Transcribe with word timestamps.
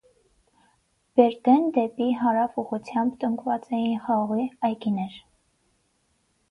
Բերդէն 1.19 1.67
դէպի 1.75 2.07
հարաւ 2.21 2.57
ուղղութեամբ 2.63 3.15
տնկուած 3.25 3.71
էին 3.83 3.95
խաղողի 4.09 4.51
այգիներ։ 4.71 5.21